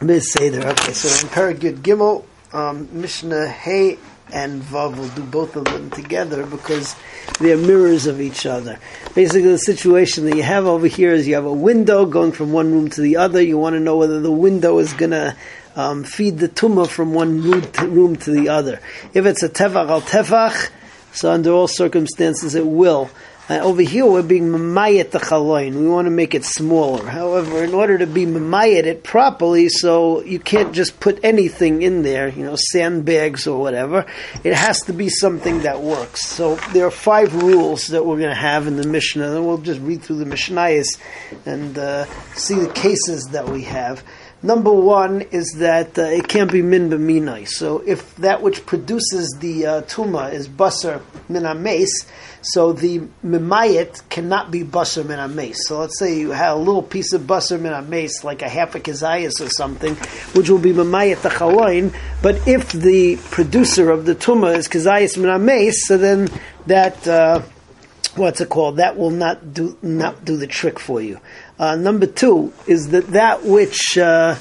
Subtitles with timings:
[0.00, 0.66] Seder.
[0.66, 3.98] Okay, so in Paragud Gimel, um, Mishnah Hey
[4.32, 6.96] and Vav will do both of them together because
[7.38, 8.78] they're mirrors of each other.
[9.14, 12.50] Basically, the situation that you have over here is you have a window going from
[12.52, 13.42] one room to the other.
[13.42, 15.36] You want to know whether the window is going to
[15.76, 18.80] um, feed the tumah from one room to, room to the other.
[19.12, 20.70] If it's a tefach al tefach,
[21.12, 23.10] so under all circumstances it will.
[23.50, 25.74] Uh, over here, we're being mamayet the chaloin.
[25.74, 27.04] We want to make it smaller.
[27.04, 32.02] However, in order to be mamayet it properly, so you can't just put anything in
[32.02, 34.06] there, you know, sandbags or whatever.
[34.44, 36.26] It has to be something that works.
[36.26, 39.58] So there are five rules that we're going to have in the Mishnah, and we'll
[39.58, 40.86] just read through the Mishnayos
[41.44, 44.04] and uh, see the cases that we have.
[44.42, 47.46] Number one is that uh, it can't be min b'minai.
[47.46, 52.06] So if that which produces the uh, is basar min mace,
[52.40, 55.68] so the mimayit cannot be basar min mace.
[55.68, 58.74] So let's say you have a little piece of basar min mace, like a half
[58.74, 59.94] a kazayas or something,
[60.34, 65.44] which will be mimayit the But if the producer of the tuma is kazayas min
[65.44, 66.30] mace, so then
[66.66, 67.06] that.
[67.06, 67.42] Uh,
[68.16, 68.76] what's it called?
[68.76, 71.20] That will not do not do the trick for you.
[71.58, 74.36] Uh, number two is that that which uh,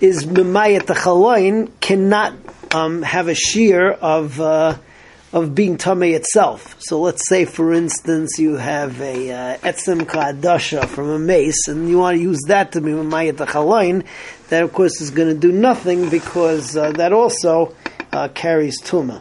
[0.00, 2.34] is mimayat chaloin cannot
[2.74, 4.76] um, have a shear of uh,
[5.32, 6.76] of being tamei itself.
[6.78, 11.88] So let's say, for instance, you have a uh, etzem kadasha from a mace, and
[11.88, 14.04] you want to use that to be mimayat.
[14.48, 17.74] That of course is going to do nothing because uh, that also
[18.12, 19.20] uh, carries tuma.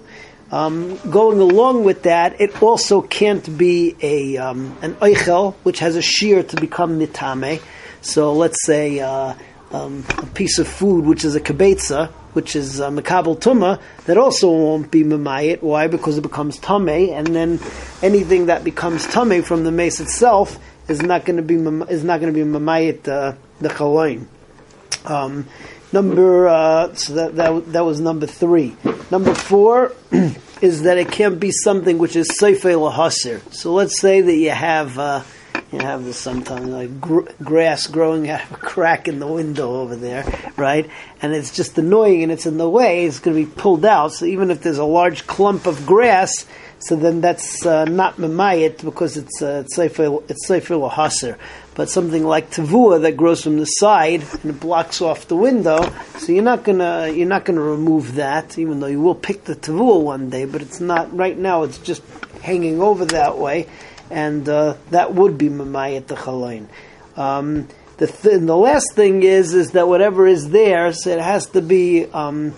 [0.54, 5.96] Um, going along with that, it also can't be a um, an oichel, which has
[5.96, 7.60] a shear to become nitame.
[8.02, 9.34] So let's say uh,
[9.72, 13.82] um, a piece of food, which is a kibetza, which is a uh, makabel tuma,
[14.06, 15.64] that also won't be mamayit.
[15.64, 15.88] Why?
[15.88, 17.60] Because it becomes tame, and then
[18.04, 21.56] anything that becomes tame from the mace itself is not going to be
[21.92, 24.28] is not going to be mamayit uh, the chalain.
[25.94, 28.76] Um, number uh, so that, that that was number three.
[29.12, 29.94] Number four.
[30.64, 33.42] is that it can't be something which is seifei lahasir.
[33.54, 35.24] So let's say that you have uh,
[35.74, 39.82] you have this sometimes like gr- grass growing out of a crack in the window
[39.82, 40.24] over there,
[40.56, 40.90] right?
[41.22, 43.06] And it's just annoying and it's in the way.
[43.06, 44.14] It's going to be pulled out.
[44.14, 46.46] So even if there's a large clump of grass,
[46.80, 50.48] so then that's uh, not memayit because it's uh, it's seifei it's
[51.76, 55.92] but something like tavua that grows from the side and it blocks off the window.
[56.18, 59.56] So you're not gonna you're not gonna remove that, even though you will pick the
[59.56, 60.46] tavua one day.
[60.46, 61.64] But it's not right now.
[61.64, 62.04] It's just
[62.42, 63.68] hanging over that way,
[64.10, 66.68] and uh, that would be mamayat the chalain.
[67.16, 67.68] Um,
[67.98, 71.62] the th- the last thing is is that whatever is there, so it has to
[71.62, 72.54] be um,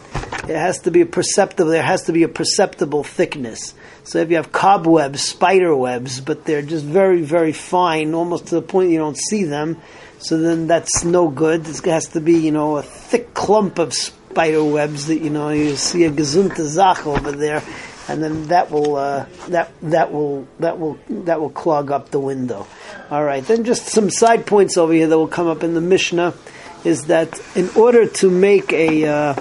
[0.48, 1.72] it has to be a perceptible.
[1.72, 3.74] There has to be a perceptible thickness.
[4.04, 8.56] So if you have cobwebs, spider webs, but they're just very, very fine, almost to
[8.56, 9.82] the point you don't see them,
[10.20, 11.64] so then that's no good.
[11.64, 15.50] This has to be, you know, a thick clump of spider webs that you know
[15.50, 17.64] you see a gesunte zach over there,
[18.08, 22.20] and then that will uh, that that will that will that will clog up the
[22.20, 22.68] window.
[23.10, 25.82] All right, then just some side points over here that will come up in the
[25.82, 26.34] Mishnah
[26.84, 29.36] is that in order to make a uh,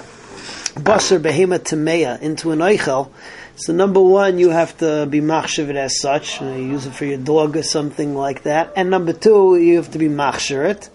[0.75, 3.11] basar behema tameya into an eichel,
[3.57, 6.41] so number one, you have to be machshav it as such.
[6.41, 8.73] You, use it for your dog or something like that.
[8.75, 10.89] And number two, you have to be machshir it.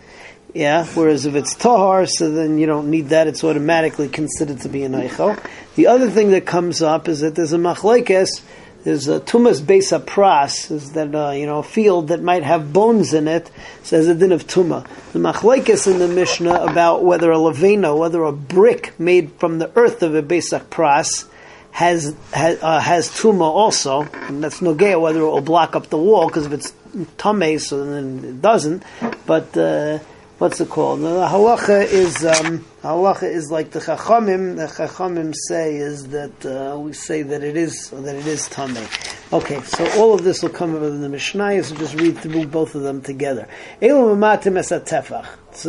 [0.53, 0.85] Yeah.
[0.85, 3.27] Whereas if it's tahar, so then you don't need that.
[3.29, 5.43] It's automatically considered to be an eichel.
[5.77, 8.43] The other thing that comes up is that there's a machlekes.
[8.83, 12.73] There's a tumas besa pras, is that uh, you know a field that might have
[12.73, 13.51] bones in it.
[13.83, 14.87] Says a din of tuma.
[15.13, 19.71] The machlekes in the Mishnah about whether a levena, whether a brick made from the
[19.77, 21.29] earth of a besa pras
[21.73, 25.99] has has, uh, has tuma also, and that's nogea whether it will block up the
[25.99, 26.73] wall because if it's
[27.19, 28.83] tame, so then it doesn't.
[29.27, 29.99] But uh,
[30.41, 31.01] what's it called?
[31.01, 34.57] The halacha is um, halacha is like the chachamim.
[34.57, 38.89] The chachamim say is that uh, we say that it is that it is tame.
[39.35, 42.47] Okay, so all of this will come over in the Mishnah, so just read through
[42.47, 43.47] both of them together.
[43.81, 43.91] So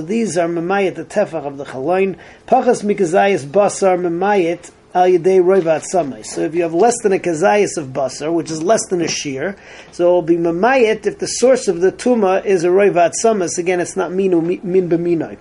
[0.02, 2.18] these are memayit the tefach of the chaloin.
[2.48, 6.26] Pachas mikazayis basar memayit al yedei roivat samay.
[6.26, 9.08] So if you have less than a kazayas of basar, which is less than a
[9.08, 9.56] shear,
[9.92, 13.58] so it will be mamayit if the source of the tuma is a roivat samas.
[13.58, 15.38] Again, it's not minu min b'minoi.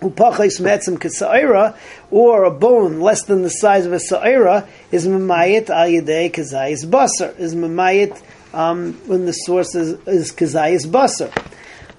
[0.00, 1.76] Upachais metzim kesa'ira,
[2.10, 6.84] or a bone less than the size of a sa'ira, is mamayit al yedei kazayas
[6.84, 7.38] basar.
[7.38, 8.20] Is mamayit
[8.52, 11.32] um, when the source is, is kazayas basar.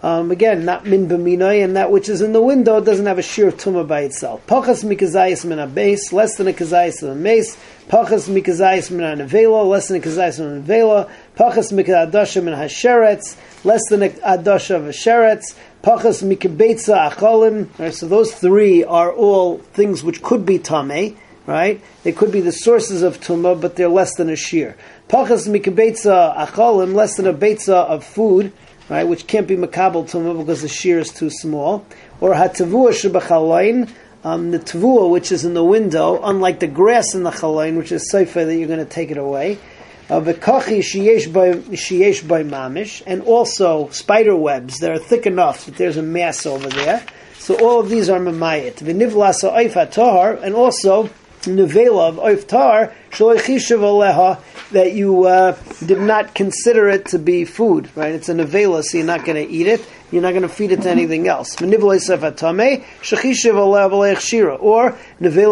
[0.04, 3.24] Um, again, not min b'minoi, and that which is in the window doesn't have a
[3.24, 4.46] sheer tumah by itself.
[4.46, 7.58] Pachas mikazayis min base, less than a kazayis of a mace.
[7.90, 11.10] Pachas mikazayis min nevela, less than a kazayis of a nevela.
[11.36, 15.56] Pachas mikadasha min hasheretz, less than a adasha of a sheretz.
[15.84, 17.68] Pachas mikabetza acholim.
[17.80, 21.16] Right, so those three are all things which could be tameh,
[21.48, 21.82] right?
[22.04, 24.78] They could be the sources of tumah, but they're less than a shear.
[25.10, 28.54] Pachas mikabetza acholim, less than a betza of food,
[28.90, 31.86] right, which can't be makabel tumah because the shear is too small.
[32.20, 33.90] Or hatavua shebachalain,
[34.24, 37.92] um, the tavua which is in the window, unlike the grass in the chalain, which
[37.92, 39.58] is seifa that you're going to take it away.
[40.10, 46.04] V'kachi sheyesh by mamish, and also spider webs that are thick enough that there's a
[46.04, 47.04] mass over there.
[47.38, 48.76] So all of these are mamayit.
[48.76, 51.10] V'nivlasa oif tohar, and also
[51.48, 54.40] nevela of oif tar shloichishav aleha
[54.72, 57.90] that you uh, did not consider it to be food.
[57.96, 58.14] Right?
[58.14, 59.88] It's a nevela, so you're not going to eat it.
[60.12, 61.62] You're not going to feed it to anything else.
[61.62, 61.98] Or nevela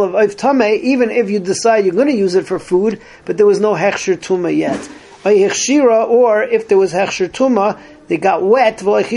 [0.05, 3.37] of oif tame, even if you decide you're going to use it for food, but
[3.37, 4.89] there was no hechsher tuma yet.
[5.25, 9.09] A Hishira or if there was hechsher tuma, they got wet, but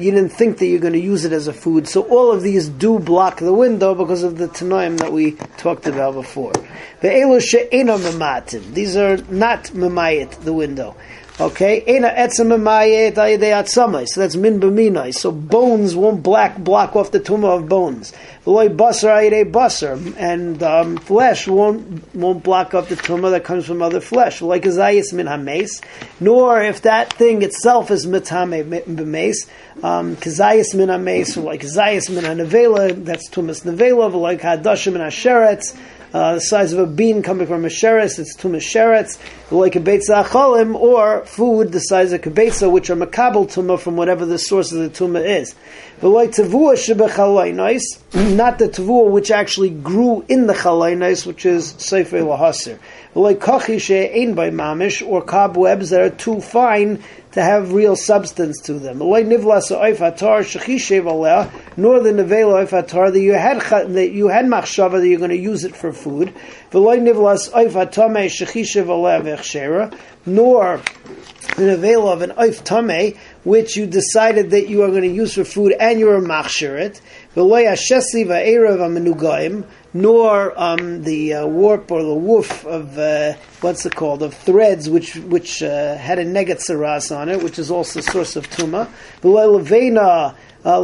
[0.00, 1.86] you didn't think that you're going to use it as a food.
[1.86, 5.86] So all of these do block the window because of the tanoim that we talked
[5.86, 6.54] about before.
[7.02, 10.96] These are not mamayit, the window.
[11.38, 14.08] Okay, ena etzem.
[14.08, 15.12] So that's min b'minai.
[15.12, 18.14] So bones won't black block off the tumah of bones.
[18.46, 23.66] V'loy basar ayidei basar, and um, flesh won't won't block up the tumah that comes
[23.66, 24.40] from other flesh.
[24.40, 25.82] Like azayis min hames,
[26.20, 29.46] nor if that thing itself is mitame b'mes.
[29.82, 33.04] Um, kazayis min hames, like kazayis min hanevela.
[33.04, 34.10] That's tumas nevela.
[34.10, 35.76] V'loy hadashim min hasheretz
[36.12, 39.18] uh, the size of a bean coming from a sheretz, it's tumas sheretz,
[39.50, 43.96] like a beitza acholim, or food the size of kibetza, which are makabel tuma from
[43.96, 45.54] whatever the source of the tuma is.
[46.00, 51.70] But like tavua shebechalainais, not the tavua which actually grew in the chalainais, which is
[51.78, 52.78] sefer lahasir.
[53.14, 57.02] Like kachi she'ein by mamish, or cobwebs that are too fine
[57.36, 58.98] to have real substance to them.
[58.98, 59.86] Nor the nevela
[62.66, 63.60] oifatar that you had
[63.92, 66.32] that you had machshava that you're going to use it for food.
[66.72, 67.02] Nor the
[71.62, 75.44] nevela of an oif tame, which you decided that you are going to use for
[75.44, 77.00] food and you're a machshirit
[79.94, 84.90] nor um, the uh, warp or the woof of uh, what's it called of threads
[84.90, 88.86] which which uh, had a negatzaras on it, which is also a source of tuma.
[90.64, 90.82] Uh,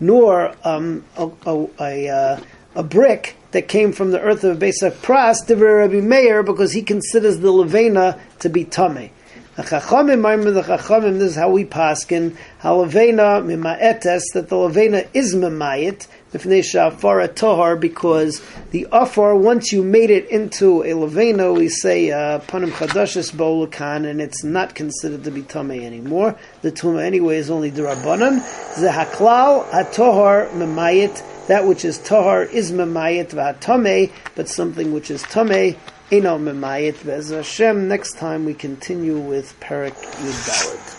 [0.00, 2.40] nor um, a, a, a, uh,
[2.74, 7.38] a, brick that came from the earth of besa pras, Rabbi Meir, because he considers
[7.38, 9.12] the levena to be tummy.
[9.56, 15.36] The Chachamim, the Chachamim, this is how we paskin, halavena mimaetes, that the levena is
[15.36, 18.42] mimayit, Shafara Tohar, because
[18.72, 24.10] the Afar, once you made it into a lavena, we say uh, Panim Chadashis Bolakan,
[24.10, 26.36] and it's not considered to be Tameh anymore.
[26.62, 28.40] The Tumah anyway is only Durabanan.
[28.74, 35.76] Zehaklal HaTohar Memayit, that which is Tohar is Memayit V'Hatameh, but something which is Tameh,
[36.12, 37.04] Eno Memayit.
[37.04, 40.94] Bez Hashem, next time we continue with Perak Yud